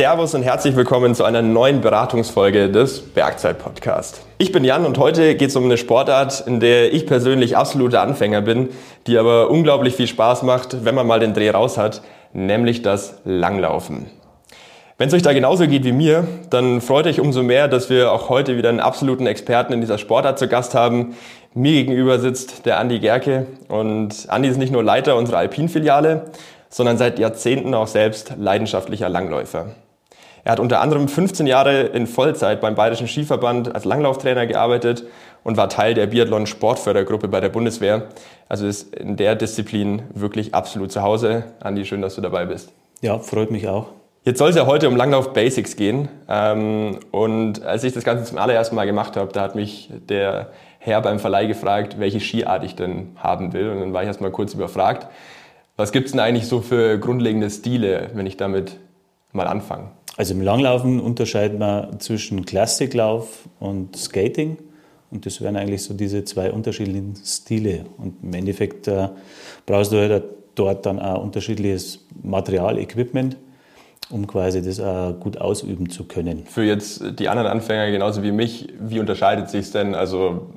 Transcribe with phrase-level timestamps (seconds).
[0.00, 4.22] Servus und herzlich willkommen zu einer neuen Beratungsfolge des Bergzeit-Podcast.
[4.38, 8.00] Ich bin Jan und heute geht es um eine Sportart, in der ich persönlich absoluter
[8.00, 8.70] Anfänger bin,
[9.06, 12.00] die aber unglaublich viel Spaß macht, wenn man mal den Dreh raus hat,
[12.32, 14.06] nämlich das Langlaufen.
[14.96, 18.10] Wenn es euch da genauso geht wie mir, dann freut euch umso mehr, dass wir
[18.10, 21.14] auch heute wieder einen absoluten Experten in dieser Sportart zu Gast haben.
[21.52, 26.30] Mir gegenüber sitzt der Andi Gerke und Andi ist nicht nur Leiter unserer Alpin-Filiale,
[26.70, 29.74] sondern seit Jahrzehnten auch selbst leidenschaftlicher Langläufer.
[30.44, 35.04] Er hat unter anderem 15 Jahre in Vollzeit beim Bayerischen Skiverband als Langlauftrainer gearbeitet
[35.44, 38.08] und war Teil der Biathlon-Sportfördergruppe bei der Bundeswehr.
[38.48, 41.44] Also ist in der Disziplin wirklich absolut zu Hause.
[41.60, 42.72] Andi, schön, dass du dabei bist.
[43.00, 43.88] Ja, freut mich auch.
[44.22, 46.08] Jetzt soll es ja heute um Langlauf Basics gehen.
[46.28, 50.50] Ähm, und als ich das Ganze zum allerersten Mal gemacht habe, da hat mich der
[50.78, 53.70] Herr beim Verleih gefragt, welche Skiart ich denn haben will.
[53.70, 55.06] Und dann war ich erst mal kurz überfragt.
[55.76, 58.76] Was gibt es denn eigentlich so für grundlegende Stile, wenn ich damit
[59.32, 59.88] mal anfange?
[60.20, 64.58] Also im Langlaufen unterscheidet man zwischen Klassiklauf und Skating.
[65.10, 67.86] Und das wären eigentlich so diese zwei unterschiedlichen Stile.
[67.96, 69.08] Und im Endeffekt äh,
[69.64, 70.24] brauchst du halt
[70.56, 73.38] dort dann auch unterschiedliches Material, Equipment,
[74.10, 76.44] um quasi das auch gut ausüben zu können.
[76.44, 79.94] Für jetzt die anderen Anfänger genauso wie mich, wie unterscheidet sich es denn?
[79.94, 80.48] Also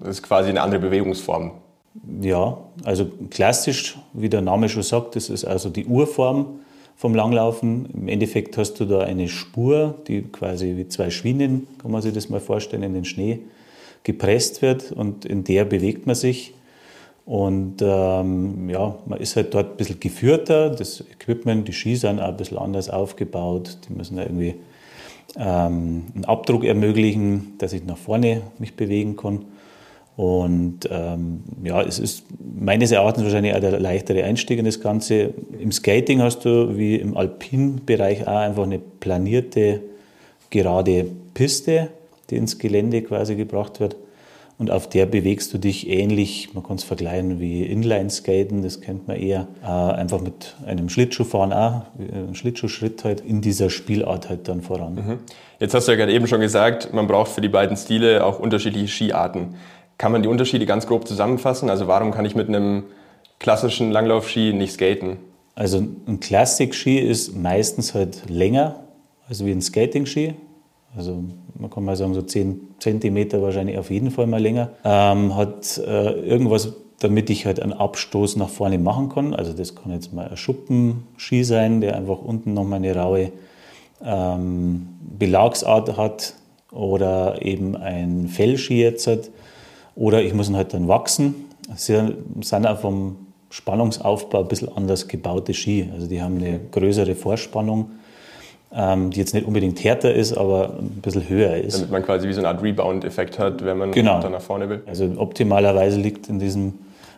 [0.00, 1.52] das ist quasi eine andere Bewegungsform.
[2.20, 6.58] Ja, also klassisch, wie der Name schon sagt, das ist also die Urform
[6.96, 7.88] vom Langlaufen.
[7.92, 12.12] Im Endeffekt hast du da eine Spur, die quasi wie zwei Schwinnen, kann man sich
[12.12, 13.40] das mal vorstellen, in den Schnee
[14.04, 16.54] gepresst wird und in der bewegt man sich.
[17.26, 20.70] Und ähm, ja, man ist halt dort ein bisschen geführter.
[20.70, 23.78] Das Equipment, die Ski sind auch ein bisschen anders aufgebaut.
[23.88, 24.56] Die müssen irgendwie
[25.36, 29.46] ähm, einen Abdruck ermöglichen, dass ich nach vorne mich bewegen kann.
[30.16, 35.34] Und ähm, ja, es ist meines Erachtens wahrscheinlich auch der leichtere Einstieg in das Ganze.
[35.58, 39.80] Im Skating hast du wie im Alpin-Bereich auch einfach eine planierte,
[40.50, 41.88] gerade Piste,
[42.30, 43.96] die ins Gelände quasi gebracht wird.
[44.56, 49.08] Und auf der bewegst du dich ähnlich, man kann es vergleichen wie Inline-Skaten, das kennt
[49.08, 54.46] man eher, äh, einfach mit einem Schlittschuhfahren auch, ein Schlittschuhschritt halt in dieser Spielart halt
[54.46, 54.94] dann voran.
[54.94, 55.18] Mhm.
[55.58, 58.38] Jetzt hast du ja gerade eben schon gesagt, man braucht für die beiden Stile auch
[58.38, 59.56] unterschiedliche Skiarten.
[59.98, 61.70] Kann man die Unterschiede ganz grob zusammenfassen?
[61.70, 62.84] Also warum kann ich mit einem
[63.38, 65.18] klassischen Langlaufski nicht skaten?
[65.54, 68.80] Also ein Classic-Ski ist meistens halt länger,
[69.28, 70.34] also wie ein Skating-Ski.
[70.96, 71.22] Also
[71.58, 74.70] man kann mal sagen, so 10 Zentimeter wahrscheinlich auf jeden Fall mal länger.
[74.84, 79.34] Ähm, hat äh, irgendwas, damit ich halt einen Abstoß nach vorne machen kann.
[79.34, 83.32] Also das kann jetzt mal ein Schuppenski sein, der einfach unten nochmal eine raue
[84.04, 84.88] ähm,
[85.18, 86.34] Belagsart hat.
[86.72, 89.30] Oder eben ein Fellski jetzt hat
[89.96, 91.46] oder ich muss ihn halt dann wachsen.
[91.76, 93.16] Sie sind auch vom
[93.50, 95.88] Spannungsaufbau ein bisschen anders gebaute Ski.
[95.94, 97.92] Also die haben eine größere Vorspannung,
[98.72, 101.76] ähm, die jetzt nicht unbedingt härter ist, aber ein bisschen höher ist.
[101.76, 104.20] Damit man quasi wie so eine Art Rebound-Effekt hat, wenn man genau.
[104.20, 104.82] dann nach vorne will.
[104.86, 106.74] Also optimalerweise liegt in diesem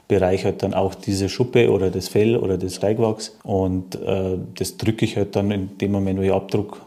[0.09, 3.37] Bereich halt dann auch diese Schuppe oder das Fell oder das Steigwachs.
[3.43, 6.83] Und äh, das drücke ich halt dann in dem Moment, wo ich abdruck,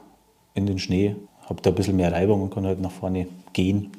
[0.54, 1.16] in den Schnee.
[1.50, 3.92] Habe da ein bisschen mehr Reibung und kann halt nach vorne gehen.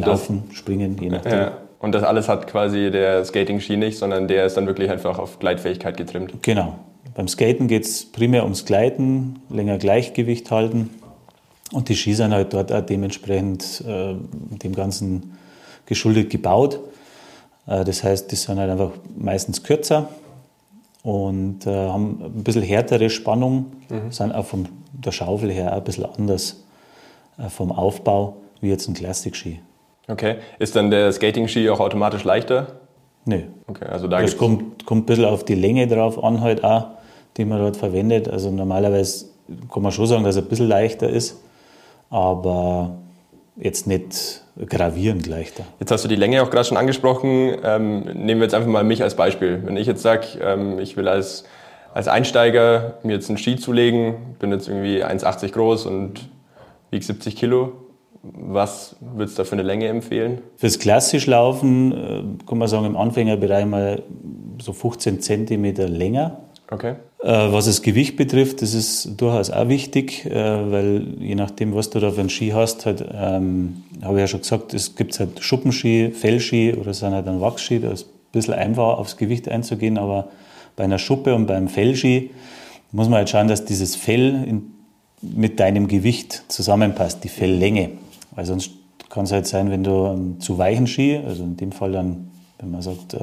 [0.00, 1.32] Laufen, das, springen, je nachdem.
[1.32, 1.52] Ja.
[1.78, 5.38] Und das alles hat quasi der Skating-Ski nicht, sondern der ist dann wirklich einfach auf
[5.38, 6.42] Gleitfähigkeit getrimmt.
[6.42, 6.76] Genau.
[7.14, 10.90] Beim Skaten geht es primär ums Gleiten, länger Gleichgewicht halten.
[11.72, 14.14] Und die Ski sind halt dort auch dementsprechend äh,
[14.62, 15.36] dem Ganzen
[15.86, 16.80] geschuldet gebaut.
[17.66, 20.08] Äh, das heißt, die sind halt einfach meistens kürzer
[21.02, 24.10] und äh, haben ein bisschen härtere Spannung, mhm.
[24.10, 26.64] sind auch von der Schaufel her ein bisschen anders
[27.38, 29.60] äh, vom Aufbau wie jetzt ein Classic-Ski.
[30.08, 30.36] Okay.
[30.58, 32.66] Ist dann der Skating-Ski auch automatisch leichter?
[33.24, 33.40] Nö.
[33.66, 36.88] Okay, also da das kommt, kommt ein bisschen auf die Länge drauf an, halt auch,
[37.36, 38.28] die man dort verwendet.
[38.28, 39.26] Also normalerweise
[39.72, 41.40] kann man schon sagen, dass er ein bisschen leichter ist,
[42.10, 42.96] aber
[43.56, 45.64] jetzt nicht gravierend leichter.
[45.80, 47.56] Jetzt hast du die Länge auch gerade schon angesprochen.
[47.64, 49.62] Ähm, nehmen wir jetzt einfach mal mich als Beispiel.
[49.64, 51.44] Wenn ich jetzt sage, ähm, ich will als,
[51.92, 56.28] als Einsteiger mir jetzt einen Ski zulegen, bin jetzt irgendwie 1,80 groß und
[56.90, 57.72] wiege 70 Kilo,
[58.32, 60.38] was würdest du da für eine Länge empfehlen?
[60.56, 64.02] Fürs klassisch Laufen äh, kann man sagen, im Anfängerbereich mal
[64.60, 66.38] so 15 cm länger.
[66.70, 66.94] Okay.
[67.22, 71.90] Äh, was das Gewicht betrifft, das ist durchaus auch wichtig, äh, weil je nachdem, was
[71.90, 75.18] du da für einen Ski hast, halt, ähm, habe ich ja schon gesagt, es gibt
[75.18, 79.48] halt Schuppenski, Fellski oder sind halt ein Wachsski, da ist ein bisschen einfacher aufs Gewicht
[79.48, 80.28] einzugehen, aber
[80.76, 82.30] bei einer Schuppe und beim Fellski
[82.92, 84.72] muss man halt schauen, dass dieses Fell in,
[85.20, 87.90] mit deinem Gewicht zusammenpasst, die Felllänge.
[88.34, 88.70] Weil sonst
[89.10, 92.30] kann es halt sein, wenn du einen zu weichen Ski, also in dem Fall dann,
[92.58, 93.16] wenn man sagt,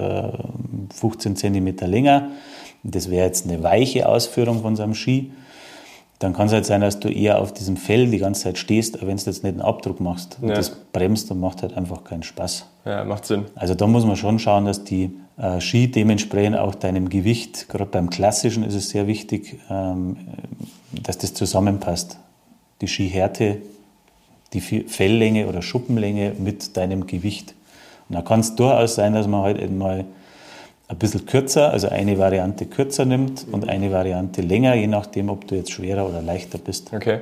[0.94, 2.30] 15 äh, cm länger,
[2.84, 5.32] das wäre jetzt eine weiche Ausführung von so einem Ski,
[6.22, 9.02] dann kann es halt sein, dass du eher auf diesem Fell die ganze Zeit stehst,
[9.02, 10.38] wenn du jetzt nicht einen Abdruck machst.
[10.40, 10.56] Und ja.
[10.56, 12.68] das bremst und macht halt einfach keinen Spaß.
[12.86, 13.46] Ja, macht Sinn.
[13.56, 17.88] Also da muss man schon schauen, dass die äh, Ski dementsprechend auch deinem Gewicht, gerade
[17.88, 20.18] beim klassischen ist es sehr wichtig, ähm,
[20.92, 22.20] dass das zusammenpasst.
[22.82, 23.58] Die Skihärte,
[24.54, 27.54] die Felllänge oder Schuppenlänge mit deinem Gewicht.
[28.10, 30.06] Und da kann es durchaus sein, dass man halt mal
[30.92, 35.48] ein bisschen kürzer, also eine Variante kürzer nimmt und eine Variante länger, je nachdem, ob
[35.48, 36.92] du jetzt schwerer oder leichter bist.
[36.94, 37.20] Okay.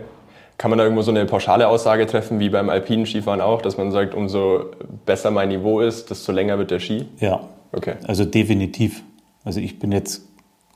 [0.58, 3.78] Kann man da irgendwo so eine pauschale Aussage treffen, wie beim alpinen Skifahren auch, dass
[3.78, 4.66] man sagt, umso
[5.06, 7.06] besser mein Niveau ist, desto länger wird der Ski?
[7.20, 7.42] Ja.
[7.72, 7.94] Okay.
[8.08, 9.04] Also definitiv.
[9.46, 10.24] Also ich bin jetzt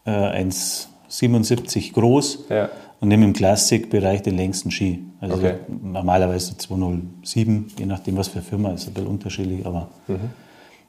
[0.06, 2.70] äh, 1,77 groß ja.
[3.04, 5.04] Und nehme im Classic-Bereich den längsten Ski.
[5.20, 5.56] Also okay.
[5.68, 10.30] normalerweise 207, je nachdem, was für eine Firma ist, ein bisschen unterschiedlich, aber mhm.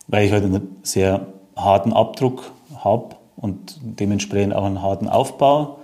[0.06, 1.26] weil ich halt einen sehr
[1.56, 2.52] harten Abdruck
[2.84, 5.80] habe und dementsprechend auch einen harten Aufbau.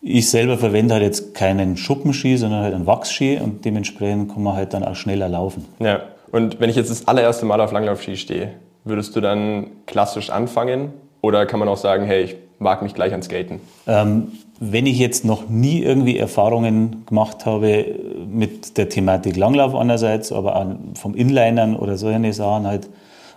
[0.00, 4.54] Ich selber verwende halt jetzt keinen Schuppenski, sondern halt einen Wachsski und dementsprechend kann man
[4.54, 5.64] halt dann auch schneller laufen.
[5.80, 8.52] Ja, und wenn ich jetzt das allererste Mal auf Langlaufski stehe,
[8.84, 10.92] würdest du dann klassisch anfangen
[11.22, 13.60] oder kann man auch sagen, hey, ich mag mich gleich an Skaten?
[13.86, 17.84] Ähm, wenn ich jetzt noch nie irgendwie Erfahrungen gemacht habe
[18.26, 22.88] mit der Thematik Langlauf einerseits, aber auch vom Inlinern oder solche Sachen halt,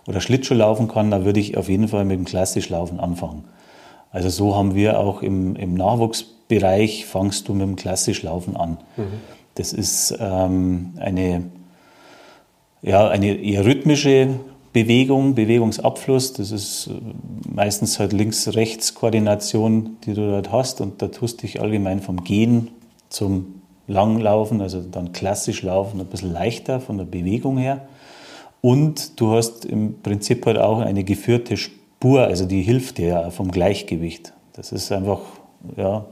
[0.07, 3.43] oder Schlittschuh laufen kann, dann würde ich auf jeden Fall mit dem Klassischlaufen anfangen.
[4.11, 8.77] Also so haben wir auch im, im Nachwuchsbereich, fangst du mit dem Klassischlaufen an.
[8.95, 9.03] Mhm.
[9.55, 11.43] Das ist ähm, eine,
[12.81, 14.29] ja, eine eher rhythmische
[14.73, 16.33] Bewegung, Bewegungsabfluss.
[16.33, 16.93] Das ist äh,
[17.49, 20.81] meistens halt Links-Rechts-Koordination, die du dort hast.
[20.81, 22.69] Und da tust du dich allgemein vom Gehen
[23.09, 27.87] zum Langlaufen, also dann klassisch laufen, ein bisschen leichter von der Bewegung her.
[28.61, 33.29] Und du hast im Prinzip halt auch eine geführte Spur, also die hilft dir ja
[33.29, 34.33] vom Gleichgewicht.
[34.53, 35.21] Das ist einfach,
[35.77, 36.05] ja,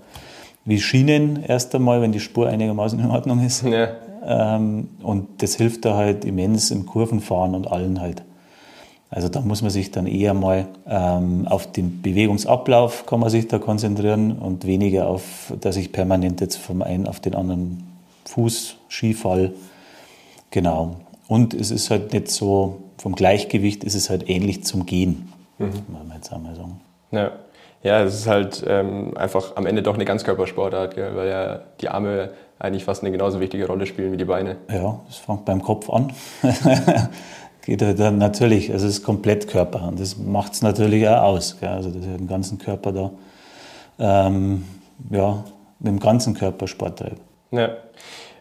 [0.63, 3.63] wie Schienen erst einmal, wenn die Spur einigermaßen in Ordnung ist.
[3.63, 3.89] Ja.
[4.25, 8.23] Ähm, und das hilft da halt immens im Kurvenfahren und allen halt.
[9.09, 13.47] Also da muss man sich dann eher mal ähm, auf den Bewegungsablauf kann man sich
[13.47, 17.83] da konzentrieren und weniger auf, dass ich permanent jetzt vom einen auf den anderen
[18.25, 19.53] Fuß Skifall.
[20.49, 20.95] Genau.
[21.27, 25.67] Und es ist halt nicht so, vom Gleichgewicht ist es halt ähnlich zum Gehen, mhm.
[25.67, 26.81] muss man jetzt einmal sagen.
[27.11, 27.31] Ja.
[27.83, 31.15] Ja, es ist halt ähm, einfach am Ende doch eine Ganzkörpersportart, gell?
[31.15, 34.57] weil ja die Arme eigentlich fast eine genauso wichtige Rolle spielen wie die Beine.
[34.71, 36.11] Ja, das fängt beim Kopf an.
[37.65, 41.23] Geht halt dann natürlich, also es ist komplett Körper und das macht es natürlich auch
[41.23, 41.57] aus.
[41.59, 41.69] Gell?
[41.69, 43.11] Also, dass ich den ganzen Körper da,
[43.97, 44.65] ähm,
[45.09, 45.43] ja,
[45.79, 47.17] mit dem ganzen Körper Sport treibe.
[47.51, 47.69] Ja.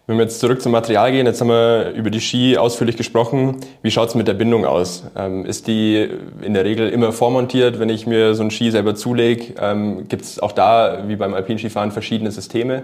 [0.06, 3.56] Wenn wir jetzt zurück zum Material gehen, jetzt haben wir über die Ski ausführlich gesprochen.
[3.80, 5.04] Wie schaut es mit der Bindung aus?
[5.16, 6.06] Ähm, ist die
[6.42, 9.54] in der Regel immer vormontiert, wenn ich mir so einen Ski selber zulege?
[9.58, 12.82] Ähm, Gibt es auch da, wie beim Alpinskifahren, verschiedene Systeme?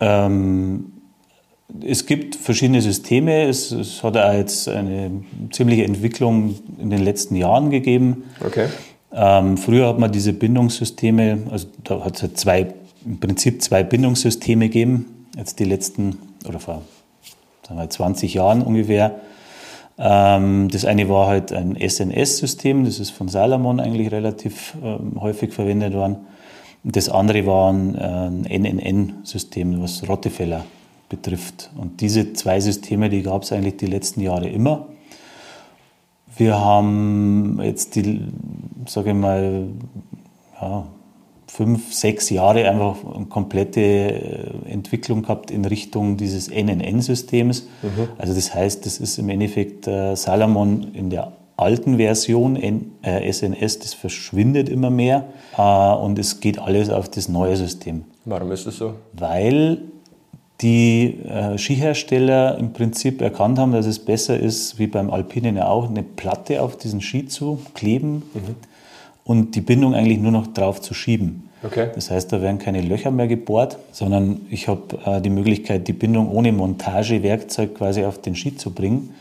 [0.00, 0.95] Ähm,
[1.84, 3.44] es gibt verschiedene Systeme.
[3.44, 5.10] Es, es, hat auch jetzt eine
[5.50, 8.24] ziemliche Entwicklung in den letzten Jahren gegeben.
[8.44, 8.68] Okay.
[9.12, 13.82] Ähm, früher hat man diese Bindungssysteme, also da hat es halt zwei, im Prinzip zwei
[13.82, 15.26] Bindungssysteme gegeben.
[15.36, 16.82] Jetzt die letzten oder vor
[17.66, 19.16] sagen wir, 20 Jahren ungefähr.
[19.98, 25.52] Ähm, das eine war halt ein SNS-System, das ist von Salomon eigentlich relativ ähm, häufig
[25.52, 26.16] verwendet worden.
[26.84, 30.64] Das andere war ein, ein NNN-System, was Rottefeller
[31.08, 31.70] betrifft.
[31.76, 34.88] Und diese zwei Systeme, die gab es eigentlich die letzten Jahre immer.
[36.36, 38.20] Wir haben jetzt die,
[38.86, 39.68] sage ich mal,
[40.60, 40.86] ja,
[41.46, 47.68] fünf, sechs Jahre einfach eine komplette äh, Entwicklung gehabt in Richtung dieses NNN-Systems.
[47.82, 48.08] Mhm.
[48.18, 53.32] Also das heißt, das ist im Endeffekt äh, Salomon in der alten Version N, äh,
[53.32, 58.04] SNS, das verschwindet immer mehr äh, und es geht alles auf das neue System.
[58.26, 58.94] Warum ist das so?
[59.14, 59.78] Weil
[60.60, 65.68] die äh, Skihersteller im Prinzip erkannt haben, dass es besser ist, wie beim Alpinen ja
[65.68, 68.54] auch, eine Platte auf diesen Ski zu kleben mhm.
[69.24, 71.48] und die Bindung eigentlich nur noch drauf zu schieben.
[71.62, 71.88] Okay.
[71.94, 75.92] Das heißt, da werden keine Löcher mehr gebohrt, sondern ich habe äh, die Möglichkeit, die
[75.92, 79.14] Bindung ohne Montagewerkzeug quasi auf den Ski zu bringen.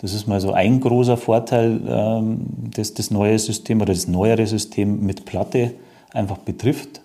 [0.00, 2.40] Das ist mal so ein großer Vorteil, ähm,
[2.74, 5.72] das das neue System oder das neuere System mit Platte
[6.12, 7.00] einfach betrifft.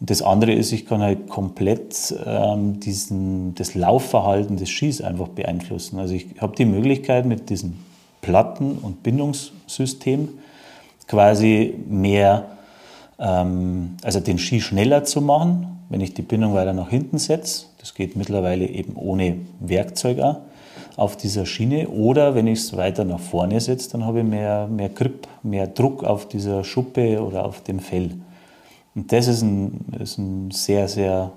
[0.00, 5.28] Und das andere ist, ich kann halt komplett ähm, diesen, das Laufverhalten des Skis einfach
[5.28, 5.98] beeinflussen.
[5.98, 7.74] Also ich habe die Möglichkeit mit diesem
[8.22, 10.30] Platten- und Bindungssystem
[11.06, 12.46] quasi mehr,
[13.18, 17.66] ähm, also den Ski schneller zu machen, wenn ich die Bindung weiter nach hinten setze.
[17.78, 20.36] Das geht mittlerweile eben ohne Werkzeug auch
[20.96, 21.88] auf dieser Schiene.
[21.88, 25.66] Oder wenn ich es weiter nach vorne setze, dann habe ich mehr, mehr Grip, mehr
[25.66, 28.10] Druck auf dieser Schuppe oder auf dem Fell.
[28.94, 31.32] Und das ist ein, ist ein sehr, sehr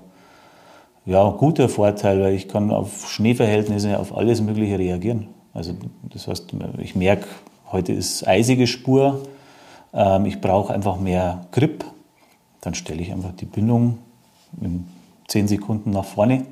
[1.06, 5.28] ja, guter Vorteil, weil ich kann auf Schneeverhältnisse, auf alles Mögliche reagieren.
[5.52, 5.74] Also
[6.10, 7.26] das heißt, ich merke,
[7.70, 9.20] heute ist eisige Spur,
[9.92, 11.84] ähm, ich brauche einfach mehr Grip,
[12.60, 13.98] dann stelle ich einfach die Bindung
[14.60, 14.86] in
[15.28, 16.46] 10 Sekunden nach vorne,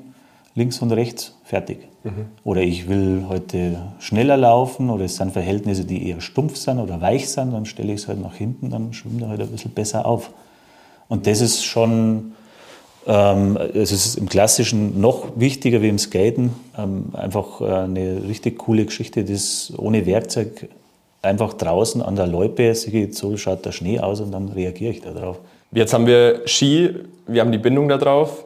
[0.55, 1.87] links und rechts, fertig.
[2.03, 2.27] Mhm.
[2.43, 7.01] Oder ich will heute schneller laufen oder es sind Verhältnisse, die eher stumpf sind oder
[7.01, 9.71] weich sind, dann stelle ich es halt nach hinten, dann schwimmt er halt ein bisschen
[9.71, 10.31] besser auf.
[11.07, 12.33] Und das ist schon,
[13.07, 16.51] ähm, es ist im Klassischen noch wichtiger wie im Skaten.
[16.77, 20.69] Ähm, einfach äh, eine richtig coole Geschichte, das ohne Werkzeug
[21.23, 25.39] einfach draußen an der Loipe, so schaut der Schnee aus und dann reagiere ich darauf.
[25.71, 26.95] Jetzt haben wir Ski,
[27.25, 28.45] wir haben die Bindung da drauf.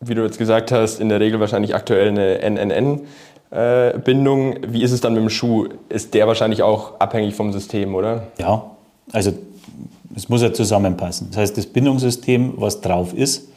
[0.00, 2.38] Wie du jetzt gesagt hast, in der Regel wahrscheinlich aktuell eine
[3.50, 4.56] NNN-Bindung.
[4.66, 5.68] Wie ist es dann mit dem Schuh?
[5.88, 8.26] Ist der wahrscheinlich auch abhängig vom System, oder?
[8.38, 8.70] Ja,
[9.12, 9.32] also
[10.14, 11.28] es muss ja zusammenpassen.
[11.30, 13.48] Das heißt, das Bindungssystem, was drauf ist,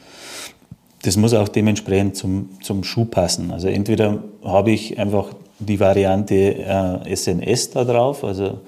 [1.02, 3.50] das muss auch dementsprechend zum, zum Schuh passen.
[3.50, 8.60] Also entweder habe ich einfach die Variante äh, SNS da drauf, also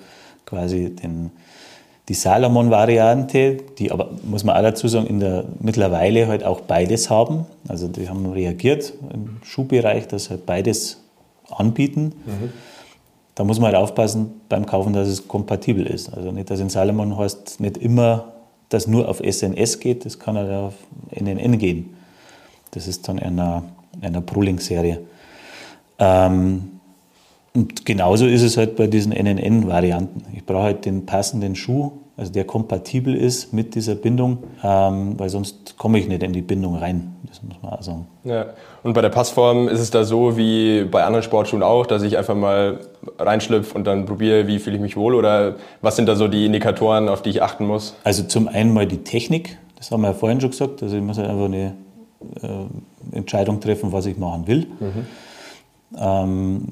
[0.47, 1.31] quasi den,
[2.09, 7.11] die Salomon-Variante, die aber, muss man auch dazu sagen, in der mittlerweile halt auch beides
[7.11, 7.47] haben.
[7.69, 10.99] Also die haben reagiert im Schuhbereich, dass halt beides
[11.51, 12.13] anbieten.
[12.27, 12.53] Mhm.
[13.35, 16.13] Da muss man halt aufpassen beim Kaufen, dass es kompatibel ist.
[16.13, 18.33] Also nicht, dass in Salomon heißt nicht immer,
[18.69, 20.75] dass nur auf SNS geht, das kann halt auf
[21.11, 21.95] NNN gehen.
[22.73, 23.63] Das ist dann in einer,
[24.01, 25.01] einer Pro-Link-Serie.
[25.99, 26.81] Ähm,
[27.55, 30.25] und genauso ist es halt bei diesen NNN-Varianten.
[30.35, 35.29] Ich brauche halt den passenden Schuh, also der kompatibel ist mit dieser Bindung, ähm, weil
[35.29, 37.17] sonst komme ich nicht in die Bindung rein.
[37.27, 38.07] Das muss man auch sagen.
[38.25, 38.47] Ja.
[38.83, 42.19] Und bei der Passform ist es da so wie bei anderen Sportschuhen auch, dass ich
[42.19, 42.81] einfach mal
[43.19, 46.47] reinschlüpfe und dann probiere, wie fühle ich mich wohl oder was sind da so die
[46.47, 47.95] Indikatoren, auf die ich achten muss?
[48.05, 50.83] Also zum einen mal die Technik, das haben wir ja vorhin schon gesagt.
[50.83, 51.75] Also ich muss halt einfach eine
[52.43, 54.67] äh, Entscheidung treffen, was ich machen will.
[54.81, 55.07] Mhm.
[55.99, 56.69] Ähm,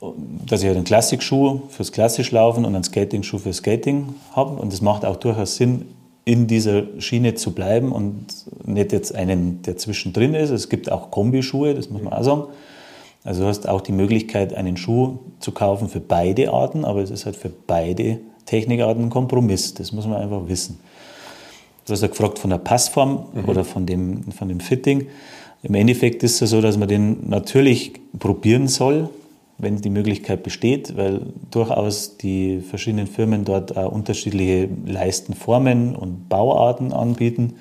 [0.00, 4.60] dass ich halt einen Klassikschuh fürs Klassischlaufen und einen Skatingschuh fürs Skating habe.
[4.60, 5.86] Und es macht auch durchaus Sinn,
[6.24, 8.26] in dieser Schiene zu bleiben und
[8.64, 10.50] nicht jetzt einen, der zwischendrin ist.
[10.50, 12.44] Es gibt auch Kombischuhe, das muss man auch sagen.
[13.22, 17.10] Also du hast auch die Möglichkeit, einen Schuh zu kaufen für beide Arten, aber es
[17.10, 19.74] ist halt für beide Technikarten ein Kompromiss.
[19.74, 20.80] Das muss man einfach wissen.
[21.86, 23.48] Du hast ja gefragt von der Passform mhm.
[23.48, 25.06] oder von dem, von dem Fitting.
[25.62, 29.10] Im Endeffekt ist es so, dass man den natürlich probieren soll
[29.58, 36.92] wenn die Möglichkeit besteht, weil durchaus die verschiedenen Firmen dort auch unterschiedliche Leistenformen und Bauarten
[36.92, 37.54] anbieten.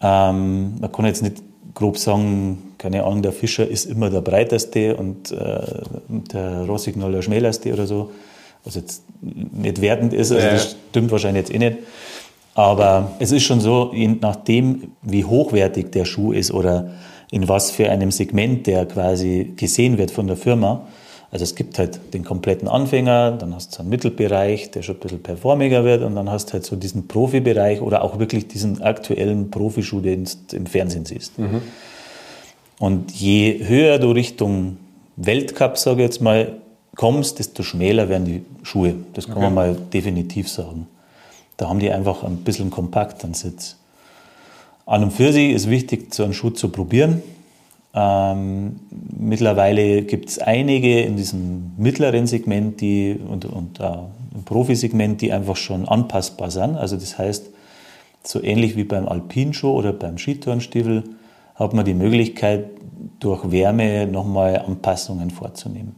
[0.00, 1.42] Ähm, man kann jetzt nicht
[1.74, 5.60] grob sagen, keine Ahnung, der Fischer ist immer der breiteste und äh,
[6.08, 8.10] der Rossignol der schmälerste oder so.
[8.64, 11.78] Was jetzt nicht wertend ist, also das stimmt wahrscheinlich jetzt eh nicht.
[12.54, 16.90] Aber es ist schon so, je nachdem, wie hochwertig der Schuh ist oder
[17.30, 20.86] in was für einem Segment der quasi gesehen wird von der Firma.
[21.30, 25.00] Also es gibt halt den kompletten Anfänger, dann hast du einen Mittelbereich, der schon ein
[25.00, 28.82] bisschen performiger wird und dann hast du halt so diesen Profibereich oder auch wirklich diesen
[28.82, 31.38] aktuellen Profischuh, den du im Fernsehen siehst.
[31.38, 31.62] Mhm.
[32.80, 34.78] Und je höher du Richtung
[35.16, 36.56] Weltcup, sage ich jetzt mal,
[36.96, 38.94] kommst, desto schmäler werden die Schuhe.
[39.12, 39.44] Das kann okay.
[39.44, 40.88] man mal definitiv sagen.
[41.56, 43.76] Da haben die einfach ein bisschen kompakt an Sitz.
[44.90, 47.22] An und für sich ist wichtig, so einen Schuh zu probieren.
[47.94, 48.80] Ähm,
[49.16, 53.84] mittlerweile gibt es einige in diesem mittleren Segment die, und, und äh,
[54.34, 56.76] im Profisegment, die einfach schon anpassbar sind.
[56.76, 57.50] Also das heißt,
[58.24, 61.04] so ähnlich wie beim Alpinschuh oder beim Skitourenstiefel
[61.54, 62.66] hat man die Möglichkeit,
[63.20, 65.94] durch Wärme nochmal Anpassungen vorzunehmen.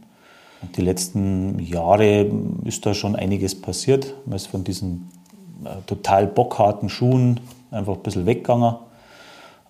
[0.61, 2.29] Und die letzten Jahre
[2.63, 4.13] ist da schon einiges passiert.
[4.27, 5.09] Man ist von diesen
[5.65, 7.39] äh, total bockharten Schuhen
[7.73, 8.75] einfach ein bisschen weggegangen.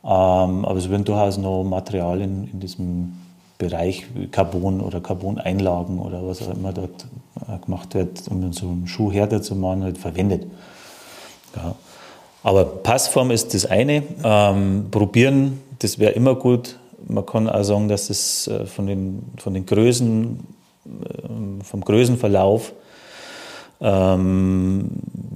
[0.04, 3.14] Ähm, aber es werden durchaus noch Materialien in diesem
[3.58, 7.06] Bereich, Carbon oder Carbon-Einlagen oder was auch immer dort
[7.48, 10.46] äh, gemacht wird, um so einen Schuh härter zu machen, halt verwendet.
[11.56, 11.76] Ja.
[12.44, 14.04] Aber Passform ist das eine.
[14.24, 16.78] Ähm, probieren, das wäre immer gut.
[17.08, 20.40] Man kann auch sagen, dass es äh, von den, von den Größen,
[20.86, 22.74] äh, vom Größenverlauf
[23.84, 24.90] ähm,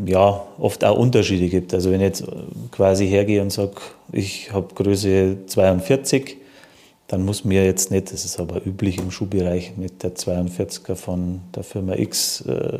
[0.05, 1.73] ja, oft auch Unterschiede gibt.
[1.73, 2.23] Also wenn ich jetzt
[2.71, 3.73] quasi hergehe und sage,
[4.13, 6.37] ich habe Größe 42,
[7.09, 11.41] dann muss mir jetzt nicht, das ist aber üblich im Schuhbereich, mit der 42er von
[11.55, 12.77] der Firma X äh,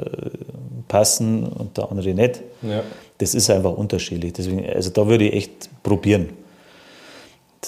[0.88, 2.42] passen und der andere nicht.
[2.62, 2.84] Ja.
[3.18, 4.34] Das ist einfach unterschiedlich.
[4.34, 6.30] Deswegen, also da würde ich echt probieren.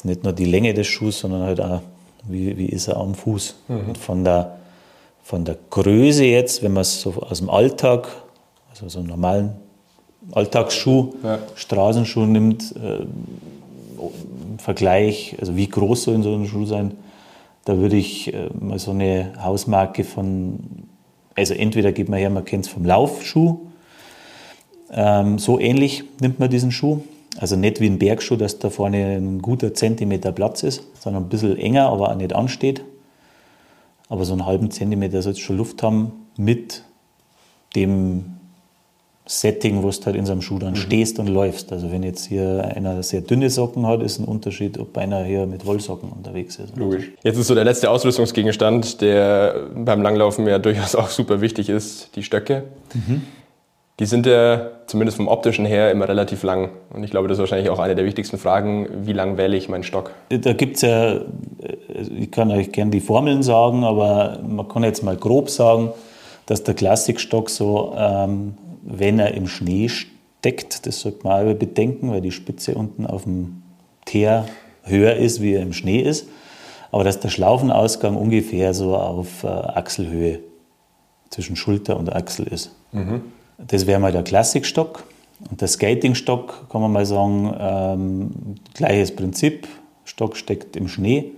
[0.03, 1.81] Nicht nur die Länge des Schuhs, sondern halt auch,
[2.23, 3.55] wie, wie ist er am Fuß.
[3.67, 3.79] Mhm.
[3.89, 4.58] Und von der,
[5.29, 8.07] von der Größe jetzt, wenn man es so aus dem Alltag,
[8.71, 9.57] also so einen normalen
[10.31, 11.37] Alltagsschuh, ja.
[11.53, 16.93] Straßenschuh nimmt, äh, im Vergleich, also wie groß soll so ein Schuh sein,
[17.65, 20.87] da würde ich äh, mal so eine Hausmarke von,
[21.35, 23.59] also entweder geht man her, man kennt es vom Laufschuh,
[24.91, 27.01] ähm, so ähnlich nimmt man diesen Schuh.
[27.37, 31.29] Also nicht wie ein Bergschuh, dass da vorne ein guter Zentimeter Platz ist, sondern ein
[31.29, 32.81] bisschen enger, aber auch nicht ansteht.
[34.09, 36.83] Aber so einen halben Zentimeter soll es schon Luft haben mit
[37.75, 38.39] dem
[39.27, 40.77] Setting, wo du halt in seinem Schuh dann mhm.
[40.77, 41.71] stehst und läufst.
[41.71, 45.45] Also wenn jetzt hier einer sehr dünne Socken hat, ist ein Unterschied, ob einer hier
[45.45, 46.75] mit Wollsocken unterwegs ist.
[46.75, 47.11] Logisch.
[47.21, 52.15] Jetzt ist so der letzte Ausrüstungsgegenstand, der beim Langlaufen ja durchaus auch super wichtig ist,
[52.15, 52.63] die Stöcke.
[52.95, 53.21] Mhm.
[53.99, 56.69] Die sind ja zumindest vom optischen her immer relativ lang.
[56.93, 59.67] Und ich glaube, das ist wahrscheinlich auch eine der wichtigsten Fragen, wie lang wähle ich
[59.67, 60.11] meinen Stock?
[60.29, 61.21] Da gibt es ja, äh,
[62.17, 65.91] ich kann euch gerne die Formeln sagen, aber man kann jetzt mal grob sagen,
[66.45, 72.11] dass der Klassikstock so ähm, wenn er im Schnee steckt, das sollte man aber bedenken,
[72.11, 73.63] weil die Spitze unten auf dem
[74.05, 74.45] Teer
[74.83, 76.27] höher ist, wie er im Schnee ist.
[76.91, 80.39] Aber dass der Schlaufenausgang ungefähr so auf äh, Achselhöhe
[81.29, 82.71] zwischen Schulter und Achsel ist.
[82.91, 83.21] Mhm.
[83.67, 85.03] Das wäre mal der Klassikstock.
[85.49, 88.31] Und der Skatingstock, kann man mal sagen, ähm,
[88.73, 89.67] gleiches Prinzip.
[90.03, 91.31] Stock steckt im Schnee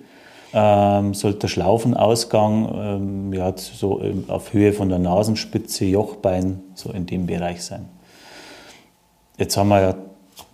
[0.54, 7.06] ähm, sollte der Schlaufenausgang ähm, ja, so auf Höhe von der Nasenspitze, Jochbein, so in
[7.06, 7.88] dem Bereich sein.
[9.38, 9.96] Jetzt haben wir ja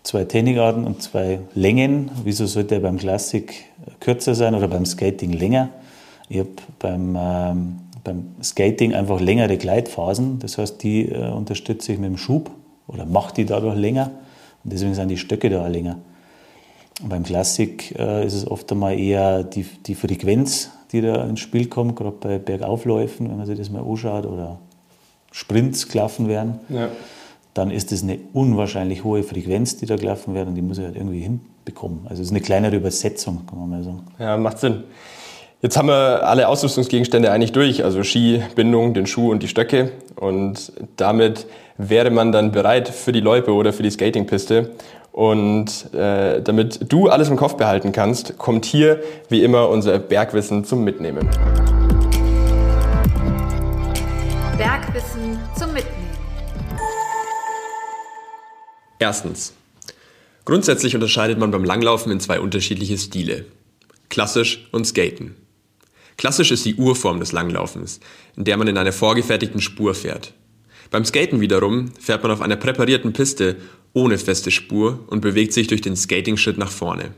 [0.03, 2.11] zwei Technikarten und zwei Längen.
[2.23, 3.65] Wieso sollte er beim Klassik
[3.99, 5.69] kürzer sein oder beim Skating länger?
[6.29, 10.39] Ich habe beim, ähm, beim Skating einfach längere Gleitphasen.
[10.39, 12.49] Das heißt, die äh, unterstütze ich mit dem Schub
[12.87, 14.11] oder mache die dadurch länger.
[14.63, 15.97] Und deswegen sind die Stöcke da auch länger.
[17.03, 21.67] Beim Klassik äh, ist es oft einmal eher die, die Frequenz, die da ins Spiel
[21.67, 24.59] kommt, gerade bei Bergaufläufen, wenn man sich das mal anschaut, oder
[25.31, 26.59] Sprints klaffen werden.
[26.69, 26.87] Ja.
[27.53, 30.85] Dann ist es eine unwahrscheinlich hohe Frequenz, die da klaffen werden und die muss ich
[30.85, 32.01] halt irgendwie hinbekommen.
[32.05, 34.03] Also es ist eine kleinere Übersetzung, kann man mal sagen.
[34.17, 34.83] Ja, macht Sinn.
[35.59, 39.91] Jetzt haben wir alle Ausrüstungsgegenstände eigentlich durch, also Ski, Bindung, den Schuh und die Stöcke.
[40.15, 41.47] Und damit
[41.79, 44.69] wäre man dann bereit für die Loipe oder für die Skatingpiste.
[45.11, 50.63] Und äh, damit du alles im Kopf behalten kannst, kommt hier wie immer unser Bergwissen
[50.63, 51.27] zum Mitnehmen.
[54.59, 56.11] Bergwissen zum Mitnehmen.
[58.99, 59.55] Erstens.
[60.45, 63.45] Grundsätzlich unterscheidet man beim Langlaufen in zwei unterschiedliche Stile.
[64.09, 65.46] Klassisch und Skaten.
[66.17, 67.99] Klassisch ist die Urform des Langlaufens,
[68.35, 70.33] in der man in einer vorgefertigten Spur fährt.
[70.89, 73.57] Beim Skaten wiederum fährt man auf einer präparierten Piste
[73.93, 77.11] ohne feste Spur und bewegt sich durch den Skating-Schritt nach vorne.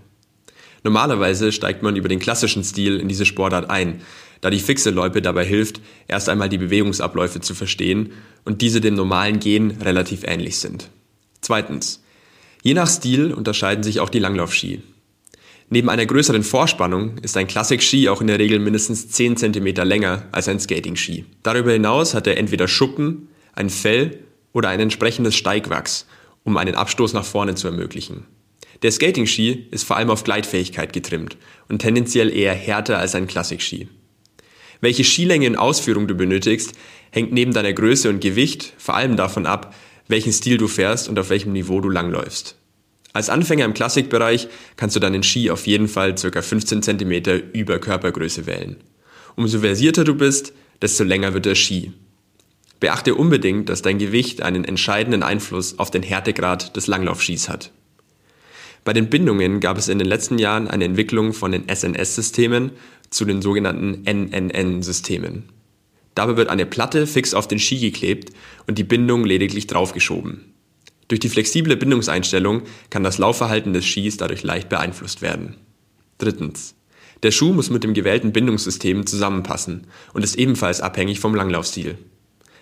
[0.83, 4.01] Normalerweise steigt man über den klassischen Stil in diese Sportart ein,
[4.41, 8.12] da die fixe Loipe dabei hilft, erst einmal die Bewegungsabläufe zu verstehen
[8.45, 10.89] und diese dem normalen Gehen relativ ähnlich sind.
[11.41, 12.03] Zweitens.
[12.62, 14.81] Je nach Stil unterscheiden sich auch die Langlaufski.
[15.71, 20.27] Neben einer größeren Vorspannung ist ein Klassik-Ski auch in der Regel mindestens 10 cm länger
[20.32, 21.25] als ein Skating-Ski.
[21.43, 26.08] Darüber hinaus hat er entweder Schuppen, ein Fell oder ein entsprechendes Steigwachs,
[26.43, 28.25] um einen Abstoß nach vorne zu ermöglichen.
[28.82, 33.89] Der Skating-Ski ist vor allem auf Gleitfähigkeit getrimmt und tendenziell eher härter als ein Klassik-Ski.
[34.82, 36.73] Welche Skilänge und Ausführung du benötigst,
[37.12, 39.75] hängt neben deiner Größe und Gewicht vor allem davon ab,
[40.08, 42.59] welchen Stil du fährst und auf welchem Niveau du langläufst.
[43.13, 46.41] Als Anfänger im Klassikbereich kannst du deinen Ski auf jeden Fall ca.
[46.41, 48.78] 15 cm über Körpergröße wählen.
[49.36, 51.91] Umso versierter du bist, desto länger wird der Ski.
[52.80, 57.72] Beachte unbedingt, dass dein Gewicht einen entscheidenden Einfluss auf den Härtegrad des Langlaufskis hat.
[58.86, 62.72] Bei den Bindungen gab es in den letzten Jahren eine Entwicklung von den SNS-Systemen
[63.10, 65.50] zu den sogenannten NNN-Systemen.
[66.15, 68.32] Dabei wird eine Platte fix auf den Ski geklebt
[68.67, 70.54] und die Bindung lediglich draufgeschoben.
[71.10, 75.56] Durch die flexible Bindungseinstellung kann das Laufverhalten des Skis dadurch leicht beeinflusst werden.
[76.19, 76.76] Drittens.
[77.24, 81.98] Der Schuh muss mit dem gewählten Bindungssystem zusammenpassen und ist ebenfalls abhängig vom Langlaufstil.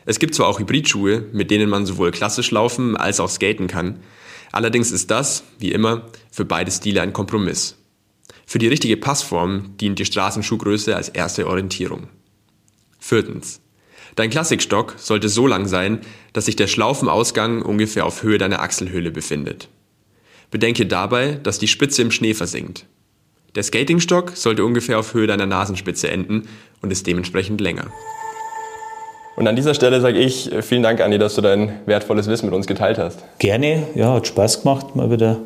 [0.05, 3.99] Es gibt zwar auch Hybridschuhe, mit denen man sowohl klassisch laufen als auch skaten kann,
[4.53, 7.75] allerdings ist das, wie immer, für beide Stile ein Kompromiss.
[8.45, 12.07] Für die richtige Passform dient die Straßenschuhgröße als erste Orientierung.
[12.97, 13.59] Viertens.
[14.17, 15.99] Dein Klassikstock sollte so lang sein,
[16.33, 19.69] dass sich der Schlaufenausgang ungefähr auf Höhe deiner Achselhöhle befindet.
[20.49, 22.87] Bedenke dabei, dass die Spitze im Schnee versinkt.
[23.53, 26.47] Der Skatingstock sollte ungefähr auf Höhe deiner Nasenspitze enden
[26.81, 27.91] und ist dementsprechend länger.
[29.35, 32.47] Und an dieser Stelle sage ich äh, vielen Dank, Andi, dass du dein wertvolles Wissen
[32.47, 33.19] mit uns geteilt hast.
[33.37, 35.37] Gerne, ja, hat Spaß gemacht, mal wieder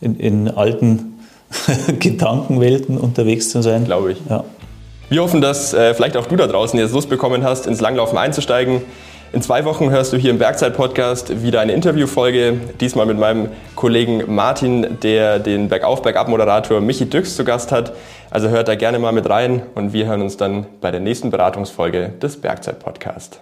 [0.00, 1.18] in, in alten
[1.98, 3.86] Gedankenwelten unterwegs zu sein.
[3.86, 4.18] Glaube ich.
[4.28, 4.44] Ja.
[5.10, 8.16] Wir hoffen, dass äh, vielleicht auch du da draußen jetzt Lust bekommen hast, ins Langlaufen
[8.16, 8.80] einzusteigen.
[9.32, 12.60] In zwei Wochen hörst du hier im Bergzeit-Podcast wieder eine Interviewfolge.
[12.80, 17.92] Diesmal mit meinem Kollegen Martin, der den Bergauf-Bergab-Moderator Michi Düx zu Gast hat.
[18.30, 21.32] Also hört da gerne mal mit rein und wir hören uns dann bei der nächsten
[21.32, 23.40] Beratungsfolge des Bergzeit-Podcast.